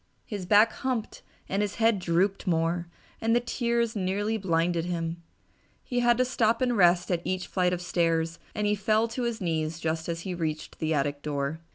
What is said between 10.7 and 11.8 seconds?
the attic door.